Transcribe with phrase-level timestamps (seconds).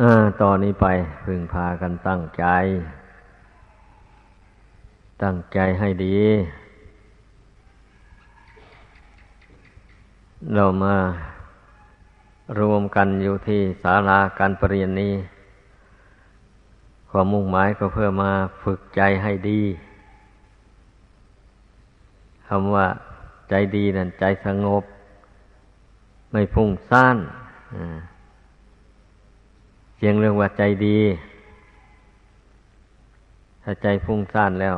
[0.00, 0.86] อ่าต่อนนี้ไป
[1.24, 2.44] พึงพากันตั้งใจ
[5.22, 6.18] ตั้งใจให้ดี
[10.54, 10.96] เรามา
[12.60, 15.14] รวมกันอยู่ที่ศาลาการประเรียนนี้
[17.10, 18.30] ความมุ่งหมายก็เพื่อมา
[18.62, 19.62] ฝึกใจให้ดี
[22.48, 22.86] คำว่า
[23.48, 24.82] ใจดีนั่นใจสงบ
[26.32, 27.16] ไม่พุ่งซ่าน
[27.72, 30.98] เสียงเรื่องว่าใจดี
[33.62, 34.76] ถ้าใจพุ่งซ่านแล้ว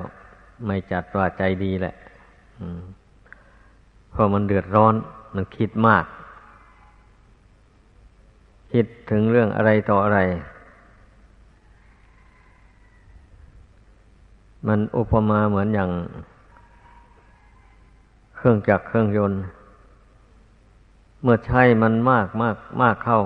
[0.66, 1.94] ไม่จัดว่าใจดีแหละ
[4.10, 4.94] เพราะมันเดือดร้อน
[5.34, 6.04] มันคิดมาก
[8.72, 10.20] คิดถึงเรื่องอะไรต่ออะไร
[14.66, 15.90] มันอุปมาเหมือนอย่าง
[18.36, 19.40] เครื่องจักรเครื่องยนต์
[21.22, 23.20] เมื่อใช้มันมากมากมากเข้า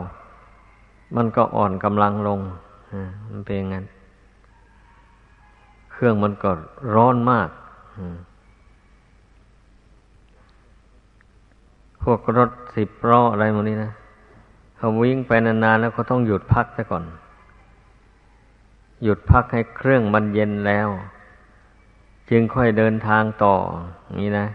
[1.17, 2.41] มันก็อ่อนกำลังลง
[3.31, 3.87] มันเป็นงั้น
[5.93, 6.51] เครื่องมันก็
[6.95, 7.49] ร้อนมาก
[12.03, 13.93] พวกรถสิบล้ออะไรมันนี้นะ
[14.77, 17.05] เขาวิ่งไปนานๆแล้วเขาต้องหยุดพักซะก่อน
[19.03, 20.89] หยุดพักให้เครื่องมันเย็นแล้ว
[22.31, 23.55] จึงค่อยเดินทางต่อ
[24.05, 24.47] อย่างนี้นะ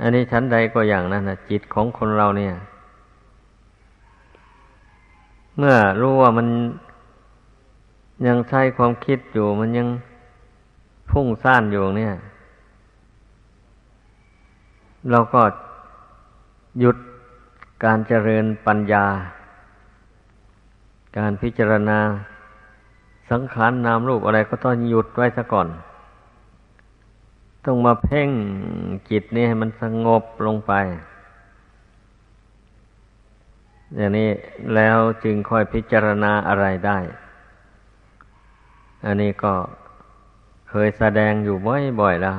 [0.00, 2.54] อันนี้ชั้นใดก็อย่างนั้นนะจิตของคนเราเนี่ย
[5.58, 6.48] เมื่อรู้ว่ามัน
[8.26, 9.88] ยังใช้ความคิดอยู่ มันยัง
[11.10, 12.14] พุ่งซ่านอยู่เนี่ย
[15.10, 15.42] เราก็
[16.80, 16.96] หยุด
[17.84, 19.04] การเจริญปัญญา
[21.18, 21.98] การพิจารณา
[23.30, 25.68] สังขารนนามรูปอะไรก็ต้องหยุดไว้ซะก่อน
[27.64, 28.28] ต้องมาเพ่ง
[29.10, 30.72] จิตนี่ให้มันสงบลงไป
[33.94, 34.30] อย่างนี้
[34.74, 36.98] แล้วจึงค่อยพิจารณาอะไรได้
[39.04, 39.54] อันนี้ก็
[40.68, 41.56] เคยแสดงอยู่
[42.00, 42.38] บ่อยๆแล้ว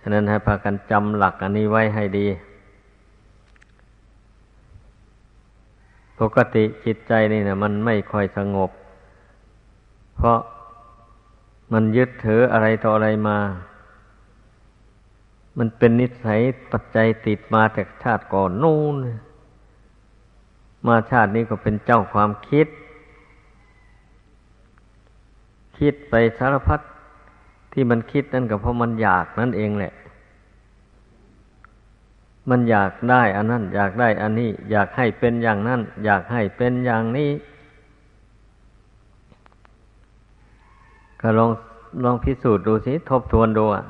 [0.00, 2.26] ฉะนั้นให้พากันจำหลักอันนี้ไว้ให้ดี
[6.20, 8.70] ปกติจิตใจนี่นะมันไม่ค่อยสงบ
[10.16, 10.38] เพราะ
[11.72, 13.38] มันยึดถืออะไรต่ออะไรมา
[15.58, 18.96] มันเป็นนิสัยปัจจัยติดมาจากชาติก่อนนู่น
[20.86, 22.66] มาชาตินี้ก็เป็นเจ้าความคิด
[25.78, 26.80] คิดไปสารพัด
[27.72, 29.92] ที่มันคิดนั่นก็เพราะมันอยากนั่นเองแหละ
[32.50, 37.30] มันอยากได้อันนั้น อยากได้อันนี้ อยากให้เป็นอย่างนั้น อยากให้เป็นอย่างนี้
[41.20, 41.50] ก็ลอง
[42.04, 43.84] ลองพิสูจน์ดูสิทบทวนดูอะ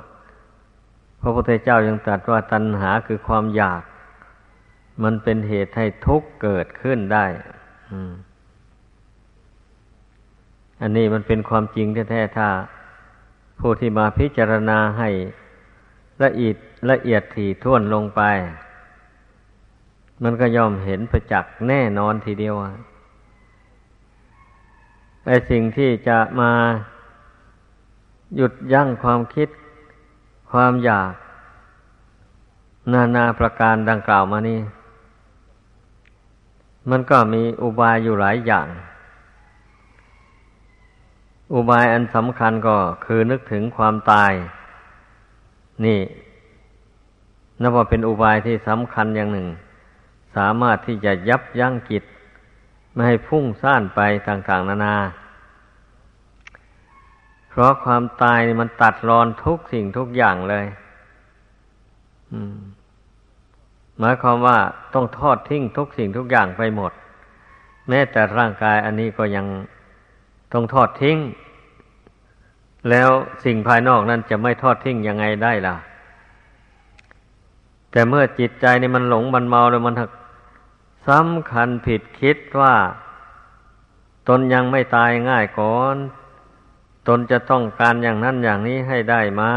[1.20, 3.82] พระพุทธเจ้ายังตรัสว่าตัณหาคือความอยาก
[5.02, 7.26] มันเป็นเหตุให้ทุกข์เกิดขึ้นได้
[10.80, 12.48] อันนี้มันเป็นความจริงแท้ๆถ้า
[13.60, 15.08] ผู้ที่มาพิจารณาให้
[16.22, 16.56] ละเอียด
[16.90, 18.22] ละเอียดถี่ถ้วนลงไป
[20.22, 22.54] มันก็ย่อมเห็นประจักษ์แน่นอนทีเดียว
[25.26, 26.52] ไอ้สิ่งที่จะมา
[28.36, 29.48] หยุดยั้งความคิด
[30.50, 31.12] ความอยาก
[32.92, 34.58] นานาประการดังกล่าวมานี่
[36.90, 38.68] มันก็มีอุบายอยู่หลายอย่าง
[41.54, 44.32] อุบายอันสำคัญก็คือนึกถึงความตาย
[45.84, 46.00] นี่
[47.60, 49.48] นับว่าเป็นอุบายที่สำคัญอย่างหนึ่ง
[50.36, 52.04] สามารถที่จะยับยั้งกิจ
[52.92, 54.96] ไม่ให้พุ่งซ่านไปต่างๆ นานา
[57.48, 60.66] เพราะความตายมันตัดรอนทุกสิ่งทุกอย่างเลย
[64.00, 64.58] หมายความว่า
[64.94, 66.92] ต้องทอดทิ้งทุกสิ่งทุกอย่างไปหมด
[67.88, 69.46] แม้แต่ร่างกายอันนี้ก็ยัง
[70.52, 71.18] ต้องทอดทิ้ง
[72.90, 73.10] แล้ว
[73.44, 75.76] สิ่งภายนอกนั้นจะไม่ทอดทิ้งยังไงได้ล่ะ
[77.90, 80.10] แต่เมื่อจิตใจนี่มันหลงมันเมาแล้วมันทัก
[81.08, 82.74] สำคัญผิดคิดว่า
[84.28, 85.96] ตนยังไม่ตายง่ายก่อน
[87.08, 89.52] ตนจะต้องการอย่างนั้นอย่างนี้ให้ได้มา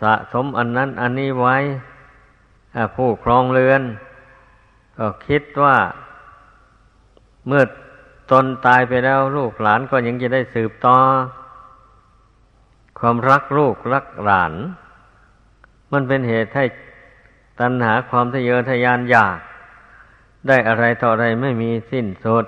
[0.00, 1.56] สะสมอันนั้นอันนี้ไว้
[2.96, 3.82] ผู้ครองเรือน
[4.98, 5.76] ก็คิดว่า
[7.46, 7.64] เมื่อ
[8.30, 10.96] ตนตายไปแล้วลูกหลานก็ยังจะได้สืบต่อ
[12.98, 14.52] ความรักลูกรักหลาน
[15.92, 16.64] มันเป็นเหตุให้
[17.60, 19.38] ตัณหาความทะเยอทะยานอยาก
[20.48, 22.44] ได้อะไรต่ออะไรไม่มีสิ้นสุด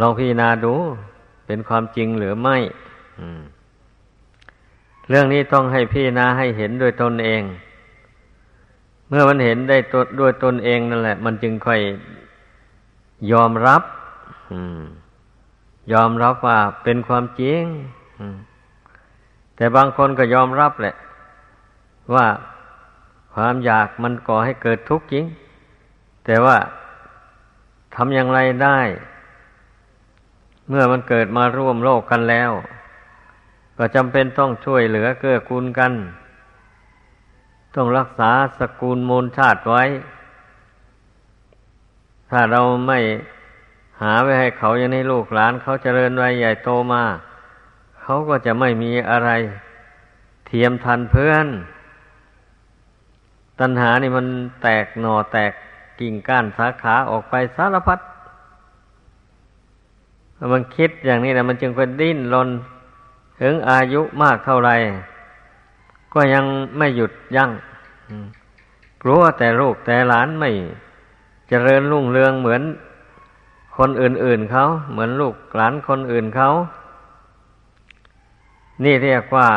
[0.00, 0.74] ลองพิจารณาดู
[1.46, 2.56] เป็นความจริงหรือไม่
[5.08, 7.42] เรื่องนี้ต้องให้พี่นาให้เห็นโดยตนเอง
[9.08, 11.80] เมื่อมันเห็นได้ตัวด้วยตนเองนั่นแหละ มันจึงค่อย
[13.32, 13.82] ยอมรับ
[15.92, 17.62] ยอมรับว่าเป็นความจริง
[19.56, 20.94] แต่บางคนก็ยอมรับแหละ
[22.14, 22.26] ว่า
[23.34, 25.24] ความอยากมันก่อให้เกิดทุกข์จริง
[26.24, 26.56] แต่ว่า
[27.94, 28.80] ทำอย่างไรได้
[30.68, 32.50] เมื่อมันเกิดมาร่วมโลกกันแล้ว
[33.78, 35.92] ก็จำเป็นต้องช่วยเหลือเกื้อกูลกัน
[37.76, 39.84] ต้องรักษาสกุลมูลชาติไว้
[42.30, 42.98] ถ้าเราไม่
[44.00, 47.02] หาไว้ให้เขาอย่างนี้ลูกหลาน เขาเจริญไวัยใหญ่โตมา
[48.00, 49.30] เขาก็จะไม่มีอะไร
[50.46, 51.46] เทียมทันเพื่อน
[53.60, 54.26] ตัณหานี่มัน
[54.62, 55.52] แตกหน่อแตก
[56.00, 58.00] กิ่งก้านสาขาออกไปสารพัด
[60.52, 62.48] มันคิดอย่างนี้นะมันจึงเป็นดิ้นรน
[63.40, 64.70] ถึงอายุมากเท่าไร
[66.14, 66.44] ก็ยัง
[66.78, 67.50] ไม่หยุดยัง้ง
[69.02, 70.50] กลัวแต่ลูกแต่หลานไม่
[71.48, 72.62] เจริญรุ่งเรืองเหมือน
[73.76, 76.50] คนอื่น ๆเขาเหมือนลูกหลานคนอื่นเขา
[78.84, 79.48] นี่เรียกว่า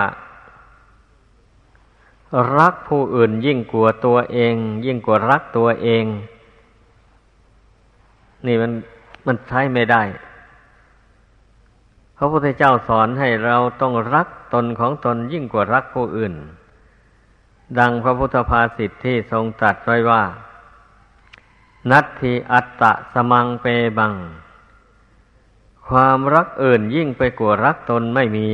[2.57, 4.55] รักผู้อื่นยิ่งกว่าตัวเอง
[4.85, 6.05] ยิ่งกว่ารักตัวเอง
[8.45, 8.71] นี่มัน
[9.27, 10.03] มันใช้ไม่ได้
[12.17, 16.33] พระพุทธเจ้าสอนให้เราต้องรักตนของตนยิ่งกว่ารักผู้อื่น
[17.77, 20.23] ดังพระพุทธภาษิตที่ทรงตรัสไว้ว่า
[21.91, 23.65] นัตถิอัตตะสมังเป
[23.97, 24.13] บัง
[25.87, 28.49] ความรักอื่นยิ่งไปกว่ารักตนไม่มี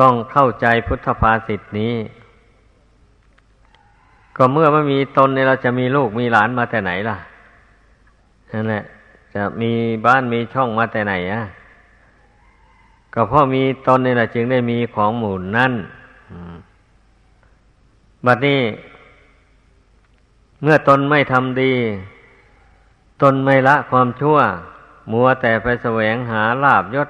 [0.00, 1.94] ต้องเข้าใจพุทธภาษิตนี้
[4.36, 7.18] ก็เมื่อไม่มีตนเนี่ยเราจะมีลูกมีหลานมาแต่ไหนล่ะ
[8.52, 8.84] นั่นแหละ
[9.34, 9.72] จะมี
[10.06, 11.42] บ้านมีช่องมาแต่ไหนอะ
[13.14, 15.72] ก็เพราะมีตนนี่แหละจึงได้มีของหมู่นั่น
[18.26, 18.60] บัดนี้
[20.62, 21.72] เมื่อตนไม่ทำดี
[23.22, 24.38] ตนไม่ละความชั่ว
[25.12, 27.08] มัวแต่ไปแสวงหาลาบยศ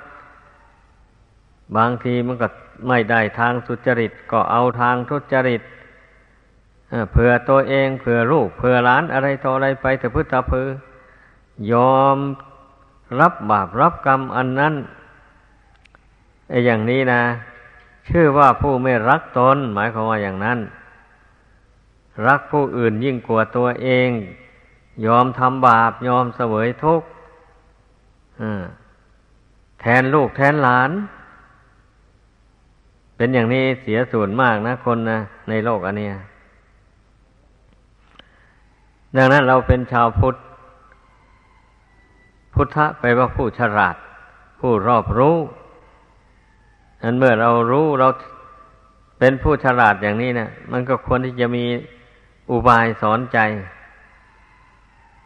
[1.76, 2.49] บางทีมันก็
[2.88, 5.62] ไม่ได้ทางสุจริต ก็เอาทางทุจริต
[7.12, 10.69] เผื่อตัวเองเผื่อลูกเผื่อหลานอะไรต่ออะไรไปแต่พุทธเพอ
[11.73, 12.17] ยอม
[13.20, 14.75] รับบาปรับกรรมอันนั้น
[16.50, 17.23] ไอ้อย่างนี้นะ
[18.08, 20.58] ชื่อว่าผู้ไม่รักตน หมายความว่าอย่างนั้น
[22.26, 24.08] รักผู้อื่นยิ่งกว่าตัวเอง
[25.06, 27.08] ยอมทำบาป ยอมเสวยทุกข์
[29.81, 30.91] แทนลูกแทนหลาน
[33.17, 35.19] เป็นอย่างนี้เสียส่วนมากนะคนนะ
[35.49, 36.08] ในโลกอันนี้
[39.17, 40.37] ดังนั้นเราเป็นชาวพุทธ
[42.55, 43.96] พุทธะไปว่าผู้ฉลาด
[44.61, 45.37] ผู้รอบรู้
[47.02, 48.08] นั้นเมื่อเรารู้เรา
[49.19, 51.64] เป็นผู้ฉลาดอย่างนี้นะมันก็ควรที่จะมี
[52.50, 53.38] อุบายสอนใจ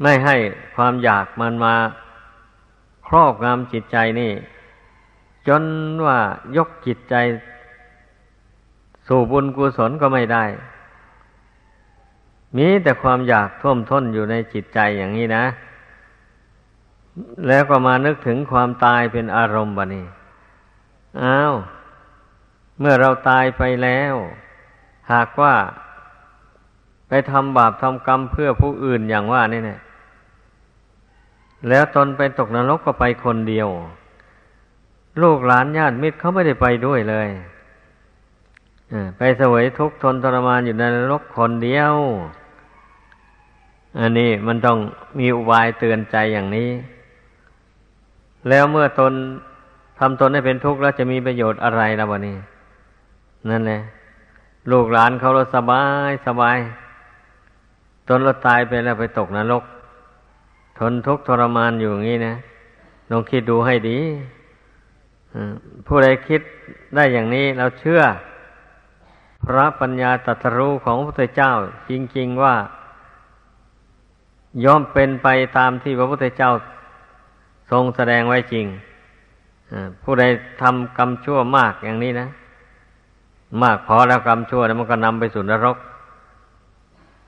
[0.03, 0.37] ไม่ให้
[0.77, 1.75] ความอยากมันมา
[3.07, 4.33] ครอบงำจิตใจนี่
[5.49, 5.63] จน
[6.05, 6.19] ว่า
[6.57, 7.15] ยกจิตใจ
[9.07, 10.45] สู่บุญกุศลก็ไม่ได้
[12.57, 15.45] มีแต่ความอยากท่วมท้นอยู่ในจิตใจอย่างนี้นะ
[17.49, 20.07] แล้วก็มานึกถึงความตายเป็นอารมณ์บะนี่
[21.23, 21.55] อ้าว
[22.81, 24.15] เมื่อเราตายไปแล้ว
[25.13, 25.55] หากว่า
[27.09, 29.81] ไปทำบาปทำกรรมเพื่อผู้อื่นอย่างว่านี่เนี่ย
[31.69, 33.69] แล้วตนไปตกนรกก็ไปคนเดียว
[35.23, 37.29] ลูกหลานญาติมิตรเขาไม่ได้ไปด้วยเลย
[39.17, 41.95] ไปเสวยทุกข์ทนทรมานอยู่ในนรกคนเดียว
[43.99, 44.79] อันนี้มันต้อง
[45.19, 46.71] มีอุบายเตือนใจอย่างนี้
[48.49, 49.13] แล้วเมื่อตน
[49.99, 52.37] ทำตนให้เป็นทุกข์แล้วจะมีประโยชน์อะไรล่ะวะนี่
[53.51, 53.81] นั่นแหละ
[54.71, 56.59] ลูกหลานเขาเราสบายสบาย
[58.09, 59.65] ตนเราตายไปแล้วไปตกนรก
[60.79, 62.35] ทนทุกข์ทรมานอยู่อย่างนี้นะ
[63.11, 63.99] ลองคิดดูให้ดี
[65.87, 66.41] ผู้ใดคิด
[66.95, 68.01] ได้อย่างนี้เราเชื่อ
[69.47, 71.53] พระปัญญาตรัสรู้ของพระพุทธเจ้า
[71.91, 72.55] จริงๆว่า
[74.65, 76.51] ย่อมเป็นไปตามที่พระพุทธเจ้า
[77.71, 78.67] ทรงแสดงไว้จริง
[80.03, 80.25] ผู้ใด
[80.63, 82.29] ทำกรรมชั่วมากอย่างนี้นะ
[83.63, 85.77] มากพอแล้วกรรมชั่วแล้วมันก็นำไปสู่นรก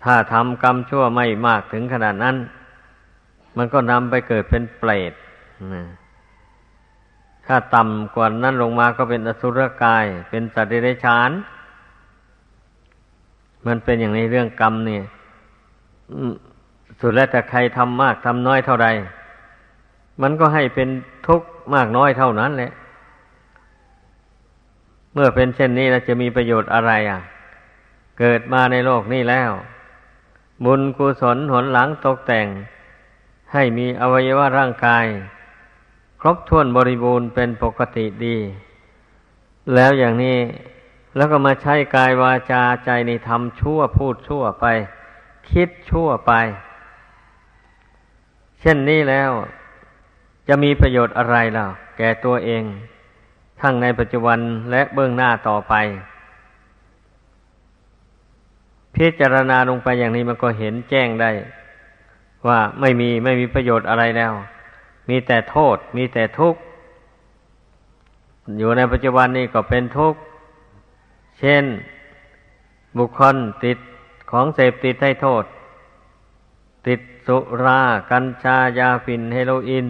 [0.05, 2.37] ถ้าทำกรรมชั่วไม่มากถึงขนาดนั้น
[3.57, 5.13] มันก็นำไปเกิดเป็นเปรต
[7.47, 11.31] ถ้าต่ำกว่านั้นลงมาก็เป็นอสุรกาย เป็นสัตว์เดรัจฉาน
[13.67, 15.03] มันเป็นอย่างในเรื่องกรรมเนี่ย
[17.01, 18.89] สุดแล้วแต่ใครทำมากทำน้อยเท่าใด
[20.23, 20.89] มันก็ให้เป็น
[21.27, 22.73] ทุกข์ มากน้อยเท่านั้นแหละ
[25.15, 27.21] เมื่อเป็นเช่นนี้เราจะมีประโยชน์อะไรอะ
[28.19, 29.51] เกิดมาในโลกนี้แล้ว
[30.65, 32.47] บุญกุศลหนหลังตกแต่ง
[33.53, 35.07] ให้มีอวัยวะร่างกาย
[36.21, 38.37] ครบถ้วนบริบูรณ์เป็นปกติดี
[39.75, 40.39] แล้วอย่างนี้
[41.17, 44.67] แล้วก็มาใช้กายวาจาใจในทำชั่วพูดชั่วไป
[45.51, 46.33] คิดชั่วไป
[48.61, 49.31] เช่นนี้แล้ว
[50.49, 52.63] จะมีประโยชน์อะไรล่ะ แก่ตัวเอง
[53.61, 54.39] ทั้งในปัจจุบัน
[54.71, 55.75] และเบื้องหน้าต่อไป
[58.95, 61.31] พิจารณาลงไปอย่างนี้มันก็เห็นแจ้งได้
[62.47, 64.33] ว่าไม่มีไม่มีประโยชน์อะไรแล้ว
[65.09, 66.61] มีแต่โทษ มีแต่ทุกข์
[68.59, 70.21] อยู่ในปัจจุบันนี้ก็เป็นทุกข์
[71.39, 71.65] เช่น
[72.99, 73.79] บุคคลติด
[74.31, 75.45] ของเสพติดให้โทษ
[76.87, 79.87] ติดสุรา กัญชายาฝิ่นเฮโรอีน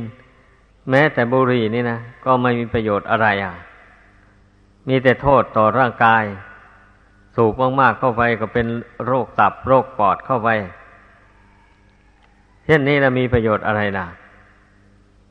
[0.90, 3.55] แม้แต่บุหรี่นี่นะก็ไม่มีประโยชน์อะไรอะ
[4.88, 6.25] มีแต่โทษต่อร่างกาย
[7.37, 8.66] สูบมากๆเข้าไปก็เป็น
[9.07, 10.49] โรคตับโรคปอดเข้าไป
[12.64, 14.07] เช่นนี้นะมีประโยชน์อะไรล่ะ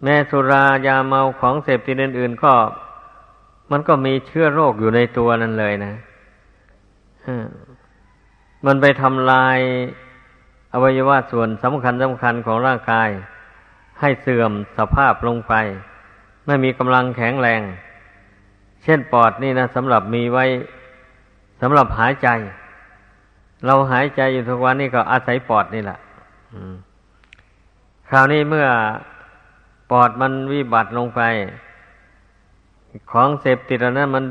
[0.03, 2.53] แม้สุรายาเมาของเสพติดอื่นๆก็
[3.71, 5.93] มันก็มีเชื้อโรคอยู่ในตัวนั่นเลยนะ
[8.65, 9.57] มันไปทำลาย
[10.73, 13.09] อวัยวะส่วนสำคัญสำคัญของร่างกาย
[13.99, 15.53] ให้เสื่อมสภาพลงไป
[16.45, 17.61] ไม่มีกำลังแข็งแรง
[18.83, 20.45] เช่นปอดนี่นะสำหรับมีไว้
[21.61, 22.29] สำหรับหายใจ
[23.65, 25.99] เราหายใจอยู่ทุกวันนี่ก็อาศัยปอดนี่แหละ
[28.09, 28.67] คราวนี้เมื่อ
[29.91, 31.21] ปอดมันวิบัติลงไป
[33.11, 34.25] ของเสพติดนั้นมัน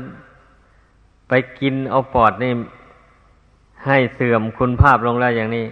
[1.27, 2.51] ไปกินเอาปอดนี่
[3.85, 5.65] ให้เสื่อมคุณภาพลงแล้วอย่างนี้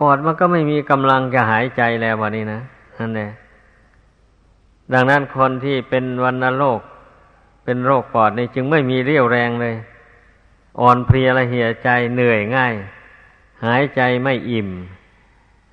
[0.00, 2.60] ปอดมันก็ไม่มีกำลังจะหายใจแล้ววันนี้นะ
[2.98, 3.30] นั่นแหละ
[4.92, 6.80] ดังนั้นคนที่เป็นวันโรค
[7.64, 9.74] เป็นโรคปอดนี่จึงไม่มีเรี่ยวแรงเลย
[10.80, 12.74] อ่อนเพลียละเหี่ยใจเหนื่อยง่าย
[13.64, 14.68] หายใจไม่อิ่ม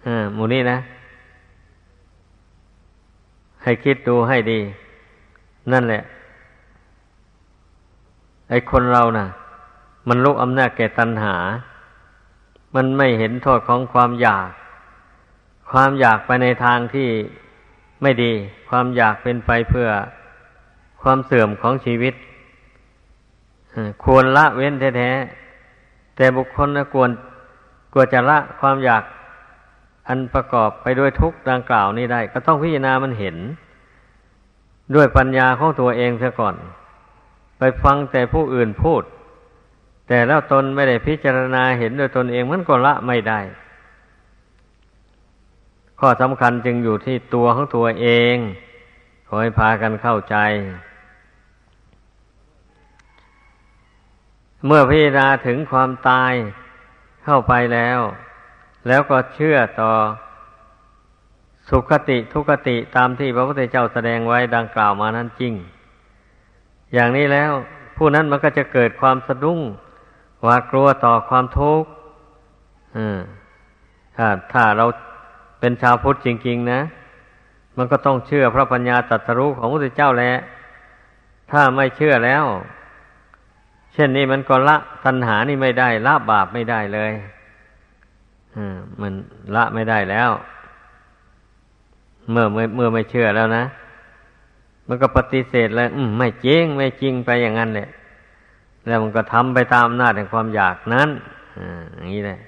[0.06, 0.78] อ่าหมูนี้นะ
[3.64, 4.60] ให้คิดดูให้ดี
[5.72, 6.02] นั่นแหละ
[8.50, 9.28] ไอ้คนเรานะ่ะ
[10.08, 11.36] มันลุกอำนาจแก่ตัณหา
[12.76, 14.50] มันไม่เห็นโทษของความอยาก
[15.72, 17.10] ความอยากไปในทางที่
[18.02, 18.32] ไม่ดี
[18.70, 19.90] ความอยากเป็นไปเพื่อ
[21.02, 22.14] ความเสื่อมของชีวิต
[24.04, 27.10] ควรละเว้นแท้ๆแต่บุคคลนะควร
[27.94, 29.04] กลัวจะละความอยาก
[30.08, 33.38] อันประกอบไปด้วยทุกข์ดังกล่าวนี้ได้ ก็ต้องพิจารณามันเห็น
[34.96, 36.56] ด้วยปัญญาของตัวเองเสียก่อน
[37.60, 39.04] ไปฟังแต่ผู้อื่นพูด
[40.08, 43.40] แต่แล้วตนไม่ได้พิจารณาเห็นด้วยตนเองมันก็ละไม่ได้
[46.04, 48.36] ข้อสำคัญจึงอยู่ที่ตัวของตัวเอง
[49.28, 50.36] ขอให้พากันเข้าใจ
[54.66, 56.34] เมื่อพิจารณาถึงความตาย
[57.26, 58.00] เข้าไปแล้ว
[58.88, 59.92] แล้วก็เชื่อต่อ
[61.70, 65.54] สุขติทุกติตามที่พระพุทธเจ้าแสดงไว้ดังกล่าวมานั้นจริง
[66.94, 67.52] อย่างนี้แล้ว
[67.98, 69.60] ผู้นั้นมันก็จะเกิดความสะดุ้ง
[70.44, 71.90] หวาดกลัวต่อความทุกข์
[74.16, 74.86] ถ้าถ้าเรา
[75.62, 76.80] เป็นชาวพุทธจริง ๆ นะ
[77.78, 80.32] มันก็ต้องเชื่อพระปัญญาตรัสรู้ของพระเจ้าแหละ
[81.52, 82.46] ถ้าไม่เชื่อแล้ว
[83.94, 87.12] เช่นนี้มันก็ละตัณหานี่ไม่ได้ ละบาปไม่ได้เลย
[88.56, 88.58] อ
[89.02, 89.14] มัน
[89.56, 90.30] ละไม่ได้แล้ว
[92.32, 93.64] เมื่อเมื่อไม่เชื่อแล้วนะ
[94.88, 97.90] มันก็ปฏิเสธแล้วอืมไม่จริง ไม่จริงไปอย่างนั้นแหละ
[98.88, 101.10] แล้วมันก็ทำไปตามอำนาจแห่งความอยากนั้น
[101.58, 102.40] อ่าอย่างนี้แหละ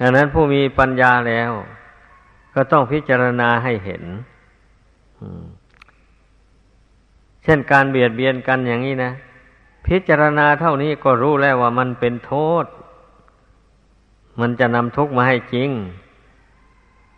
[0.00, 1.50] ดังนั้นผู้มีปัญญาแล้ว
[2.54, 4.02] ก็ต้องพิจารณาให้เห็น
[7.42, 9.12] เช่นการเบียดเบียนกันอย่างนี้นะ
[9.86, 12.64] พิจารณาเท่านี้ก็รู้แล้วว่ามันเป็นโทษ
[14.40, 15.70] มันจะนำทุกข์มาให้จริง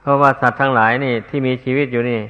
[0.01, 2.21] เพราะว่าสัตว์ทั้งหลายนี่ที่มีชีวิตอยู่นี่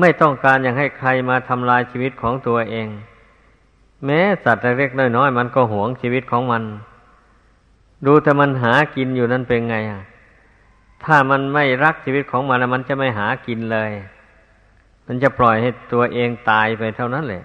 [0.00, 2.88] ไม่ต้องการอย่ากให้ใครมาทำลายชีวิตของตัวเอง
[4.04, 6.62] แม้สัตว์เล็กน้อยมันก็หวงชีวิตของมัน
[8.06, 10.02] ดูแต่มันหากินอยู่นั่นเป็นไงอะ
[11.04, 13.92] ถ้ามันไม่รักชีวิตของมันแล้วมันจะไม่หากินเลย
[15.06, 17.44] มันจะปล่อยให้ตัวเองตายไปเท่านั้นแหละ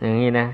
[0.00, 0.46] อย่างนี้นะ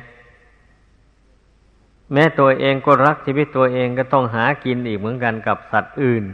[2.13, 6.25] แม้ตัวเองก็รักชีวิตตัวเองก็ต้องหากินอีกเหมือนกันกับสัตว์อื่น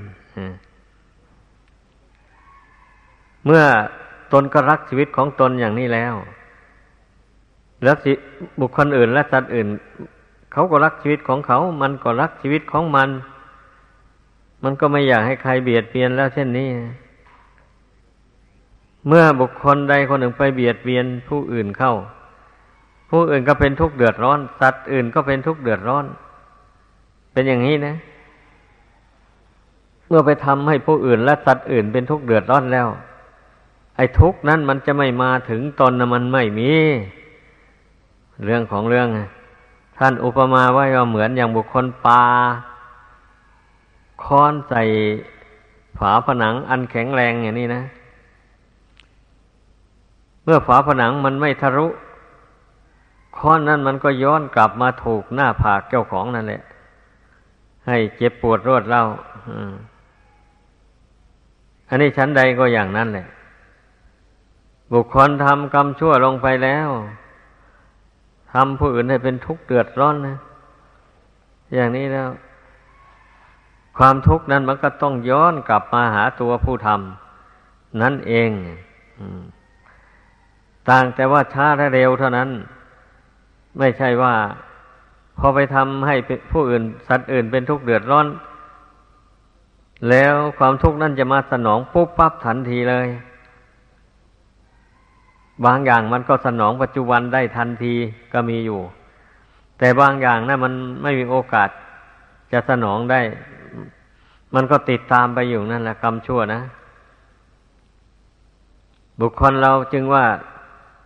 [3.45, 3.65] เมื่อ
[4.33, 6.15] ตนก็รักชีวิตของตนอย่างนี้แล้ว
[7.83, 7.97] แล้ว
[8.61, 9.69] บุคคลอื่นและสัตว์อื่น
[10.57, 13.09] เขาก็รักชีวิตของเขา มันก็รักชีวิตของมัน
[14.65, 16.69] มันก็ไม่อยากให้ใครเบียดเบียนแล้วเช่นนี้
[19.09, 21.95] เมื่อบุคคลใดคนหนึ่งไปเบียดเบียนผู้อื่นเข้า
[23.11, 26.05] ผู้อื่นก็เป็นทุกข์เดือดร้อน สัตว์อื่นก็เป็นทุกข์เดือดร้อน
[27.33, 27.95] เป็นอย่างนี้นะ
[30.09, 32.89] เมื่อไปทำให้ผู้อื่นและสัตว์อื่นเป็นทุกข์เดือดร้อนแล้ว
[33.97, 36.71] ไอ้ทุกข์นั้นมันจะไม่มาถึงตนนะมันไม่มี
[38.45, 39.09] เรื่องของเรื่อง
[39.99, 42.23] ท่านอุปมาว่าก็เหมือนอย่างบุคคลปา
[44.23, 44.83] ค้อนใส่
[45.99, 47.83] ฝาผนังอันแข็งแรงอย่างนี้นะ
[50.45, 51.87] เมื่อฝาผนังมันไม่ทะลุ
[53.39, 56.63] ค้อนนั้นมันก็ย้อนกลับมาถูกหน้าผากเจ้าของนั่นแหละ
[57.87, 59.05] ให้เจ็บปวดรวดเล่า
[61.89, 63.27] อันนี้ชั้นใดก็อย่างนั้นแหละ
[64.93, 66.89] บุคคลทำกรรมชั่วลงไปแล้ว
[68.53, 70.39] ทำผู้อื่นให้เป็นทุกข์เดือดร้อนนะ
[71.75, 72.29] อย่างนี้แล้ว
[73.99, 78.51] ความทุกข์นั้นมันก็ต้องย้อนกลับมาหาตัวผู้ทำนั่นเอง
[80.89, 82.49] ต่างแต่ว่าช้าและเร็วเท่านั้น
[83.79, 84.35] ไม่ใช่ว่า
[85.39, 86.17] พอไปทำให้
[86.53, 88.27] ผู้อื่น สัตว์อื่นเป็นทุกข์เดือดร้อน
[90.11, 93.09] แล้วความทุกข์นั้นจะมาสนองปุ๊บปั๊บทันทีเลย
[95.65, 97.95] บางอย่างมันก็สนองปัจจุบันได้ทันที
[98.33, 98.81] ก็มีอยู่
[99.79, 100.73] แต่บางอย่างนะั้นมัน
[101.03, 101.69] ไม่มีโอกาส
[102.53, 103.21] จะสนองได้
[104.55, 106.61] มันก็ติดตามไปอยู่นั่นแหละกรรมชั่วนะ
[109.21, 110.25] บุคคลเราจึงว่า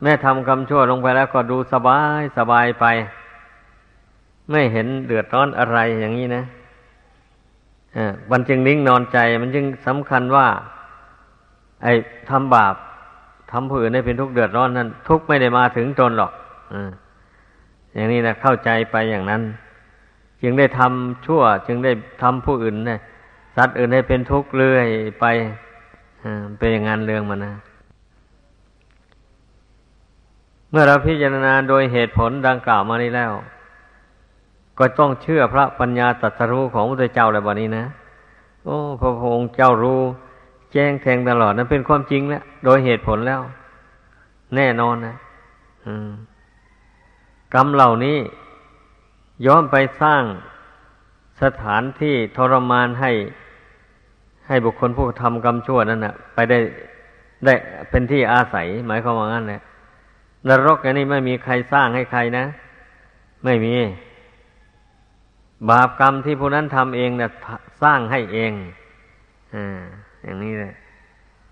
[0.02, 2.86] แม่ทำกรรมชั่วลงไปแล้วก็ดูสบายสบายไป
[4.50, 6.44] ไม่เห็นเดือดร้อนอะไรอย่างนี้นะ
[7.96, 10.46] อ่ามันจึงนิ่งนอนใจ มันจึงสำคัญว่า
[11.82, 11.92] ไอ้
[12.30, 12.74] ทำบาป
[13.52, 16.32] ทำผู้อื่นให้เป็นทุกข์เดือดร้อนนั้น ทุกข์ไม่ได้มาถึงตนหรอก
[16.72, 16.74] อ
[17.94, 19.42] อย่างนี้นะเข้าใจไปอย่างนั้น
[20.42, 21.92] จึงได้ทำชั่ว จึงได้
[22.22, 23.00] ทำผู้อื่นนี่ย
[23.56, 24.86] สัตว์อื่นให้เป็นทุกข์เรื่อย
[25.20, 25.24] ไป
[26.58, 27.54] เป็นอย่างนั้นเรื่องมันนะ
[30.70, 33.32] เมื่อเราพิจารณาโดยเหตุผลดังกล่าวมานี้แล้ว
[34.78, 37.84] ก็ต้องเชื่อพระปัญญาตรัสรู้ของพระเจ้าแล้วบัดนี้นะ
[38.64, 40.00] โอ้ พระองค์เจ้ารู้
[40.72, 43.40] แจ้งแทงตลอดนั้นเป็นความจริงแล้วโดยเหตุผลแล้ว
[44.56, 45.16] แน่นอนนะ
[47.54, 48.18] กรรมเหล่านี้
[49.46, 50.22] ย้อนไปสร้าง
[51.42, 53.12] สถานที่ทรมานให้
[54.46, 56.58] ให้บุคคลผู้ทำกรรมชั่วนั้นนะไปได้
[57.44, 57.54] ได้
[57.90, 59.60] เป็นที่อาศัย หมายความว่างั้นแหละ
[60.48, 62.44] นรกอันนี้ไม่มีใครสร้างให้ใครนะ
[63.44, 63.74] ไม่มี
[65.70, 67.30] บาปกรรมที่ผู้นั้นทำเองนะ
[67.82, 68.52] สร้างให้เอง
[69.54, 69.82] อ่า
[70.22, 70.72] อย่างนี้เลย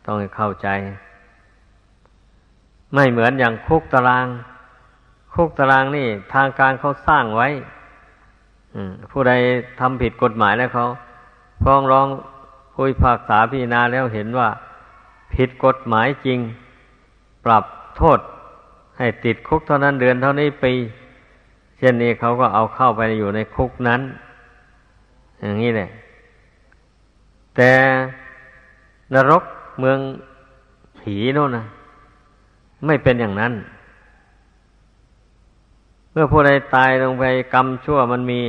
[0.04, 0.68] ต้องเข้าใจ
[2.94, 4.26] ไม่เหมือนอย่างคุกตาราง
[5.34, 7.48] คุกตารางนี่ ทางการเขาสร้างไว้
[9.10, 9.32] ผู้ใด
[9.80, 10.86] ทำผิดกฎหมายแล้วเขา
[11.64, 12.08] ฟ้องร้อง
[12.72, 14.48] ผู้พิพากษาพิจารณาแล้วเห็นว่า
[15.34, 16.38] ผิดกฎหมายจริง
[17.44, 17.64] ปรับ
[17.96, 18.20] โทษ
[18.98, 20.72] ให้ติดคุกเท่านั้นเดือนเท่านี้ปี
[21.78, 24.00] เช่นนี้เขาก็เอาเข้าไปอยู่ในคุกนั้น
[25.40, 25.90] อย่างนี้แหละ
[27.56, 27.72] แต่
[29.14, 29.42] นรก
[29.80, 29.98] เมือง
[30.98, 31.64] ผีโน่นนะ
[32.86, 33.52] ไม่เป็นอย่างนั้น
[36.12, 38.40] เมื่อผู้ใดตายลงไปกรรมชั่วมันมี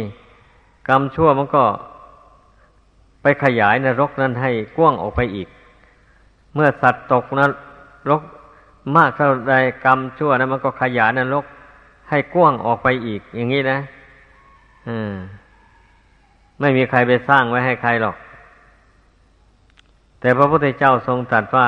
[0.89, 1.63] กรรมชั่วมันก็
[3.21, 5.47] ไปขยายนรกนั้นให้กว้างออกไปอีก
[6.53, 7.41] เมื่อสัตว์ตกน
[8.09, 8.21] รก
[8.95, 11.45] มากเท่าใดกรรมชั่วนั้นมันก็ขยายนรก
[12.09, 13.79] ให้กว้างออกไปอีก อย่างนี้นะ
[14.87, 15.13] อืม
[16.59, 18.15] ไม่มีใครไปสร้างไว้ให้ใครหรอก
[20.19, 21.67] แต่พระพุทธเจ้าทรงตรัสว่า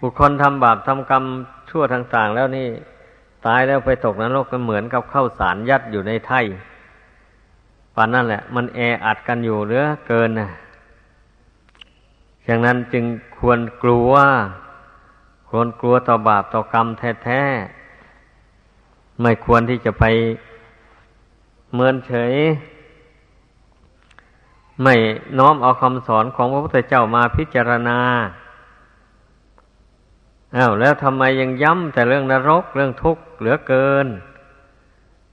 [0.00, 1.24] บุคคลทำบาปทำกรรม
[1.70, 2.68] ชั่วต่างๆ แล้วนี่
[3.46, 6.40] ตายแล้วไปตกนรกก็เหมือนกับเข้าสารยัดอยู่ในไถ่
[7.94, 10.50] ป่านนั่นแหละ มันแออัดกันอยู่เหลือเกินนะ
[12.46, 13.04] ฉะนั้นจึง
[13.38, 14.12] ควรกลัว
[15.48, 16.86] ควรกลัวต่อบาปต่อกรรม
[17.24, 20.04] แท้ๆ ไม่ควรที่จะไป
[21.74, 22.34] เมินเฉย
[24.82, 24.94] ไม่
[25.38, 27.98] น้อมเอาคำสอนของพระพุทธเจ้ามาพิจารณา
[30.56, 34.06] อา้าวแล้วทำไมยังย้ำแต่เรื่องนรกเรื่องทุกข์เหลือเกิน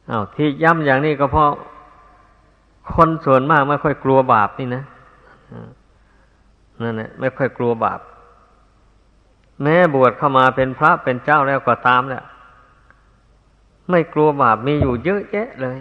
[0.09, 1.51] อา้าวที่ย้ำอย่างนี้ก็เพราะ
[2.93, 4.83] คนส่วนมากไม่ค่อยกลัวบาปนี่นะ
[6.81, 7.99] นั่นแหละไม่ค่อยกลัวบาป
[9.61, 12.23] แม้บวชเข้ามาเป็นพระเป็นเจ้าแล้วก็ตามแหละ
[13.89, 15.77] ไม่กลัวบาปมีอยู่เยอะแยะเลย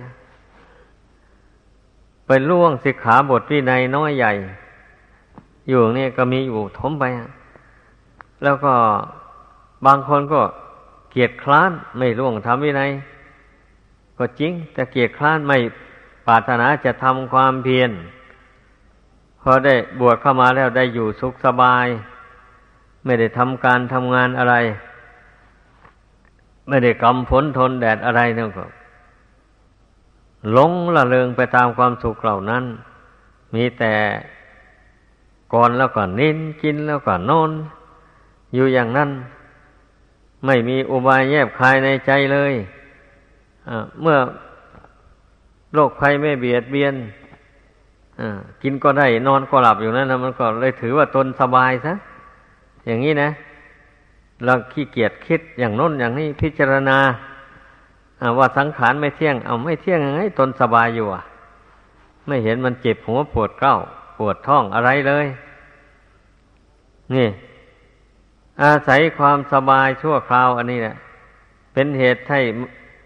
[2.50, 4.32] ล่วงสิกขาบทวินัยน้อยใหญ่
[5.68, 7.04] อยู่นี่ก็มีอยู่ทมไป
[8.42, 8.74] แล้วก็
[9.86, 10.40] บางคนก็
[11.10, 12.90] เกียจคร้านไม่ล่วงทำวินัย
[14.18, 15.58] ก็จริง แต่เกียจคร้านไม่
[16.26, 17.90] ปรารถนาจะทำความเพียร
[19.40, 21.86] พอได้บวชเข้ามาแล้วได้อยู่สุขสบาย
[23.04, 24.54] ไม่ได้ทำการทำงานอะไร
[26.68, 28.64] ไม่ได้กำฝนทนแดดอะไรนั่นก็
[30.52, 32.64] หลงละเลงไปตามความสุขเหล่านั้น
[33.54, 33.94] มีแต่
[35.52, 37.50] ก่อนแล้วก็นินกินแล้วก็นอน
[38.54, 39.10] อยู่อย่างนั้น
[40.46, 42.54] ไม่มีอุบายแยบคายในใจเลย
[44.00, 44.18] เมื่อ
[45.74, 46.94] โรคภัยไม่เบียดเบียน
[48.62, 51.92] กินก็ได้นอนก็หลับอยู่นั่นนะมันก็เลยถือว่าตนสบายซะ
[52.86, 53.30] อย่างนี้นะ
[54.44, 56.98] เราขี้เกียจคิดอย่างน้นอย่างนี้พิจารณา
[58.38, 61.22] ว่าสังขารไม่เที่ยง เอาไม่เที่ยงยังไงตนสบายอยู่อะ
[62.26, 63.76] ไม่เห็นมันเจ็บหัวปวดเก้า
[64.18, 65.26] ปวดท้องอะไรเลย
[67.14, 67.28] นี่
[68.62, 70.96] อาศัยความสบายชั่วคราวอันนี้แหละ
[71.72, 72.40] เป็นเหตุให้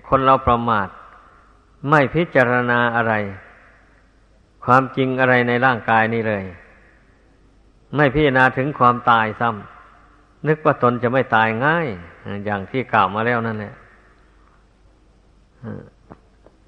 [0.08, 0.88] คนเราประมาท
[1.90, 3.14] ไม่พิจารณาอะไร
[4.64, 6.44] ความจริงอะไรในร่างกายนี้เลย
[7.96, 11.88] ไม่พิจารณาถึงความตายซ้ำนึกว่าตนจะไม่ตายง่าย
[12.44, 13.74] อย่างที่กล่าวมาแล้วนั่นแหละ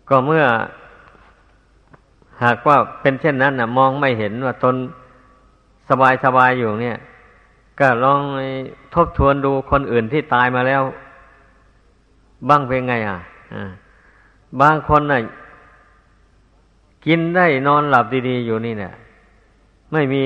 [0.08, 0.44] ก็เมื่อ
[2.42, 4.74] หากว่าเป็นเช่นนั้นนะมองไม่เห็นว่าตน
[5.88, 6.98] สบายสบายอยู่เนี่ย
[7.80, 8.22] ก็ลอง
[8.94, 10.82] ทบทวนดูคนอื่นที่ตายมาแล้ว
[12.48, 13.18] บ้างเป็นไง อะ
[14.60, 15.20] บางคนน่ะ
[17.06, 18.94] กินได้นอนหลับดีๆอยู่นี่เนี่ย
[19.92, 20.22] ไม่มี